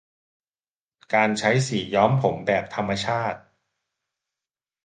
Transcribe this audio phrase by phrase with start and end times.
[1.13, 3.39] การใช้สีย้อมผมแบบธรรมชาติ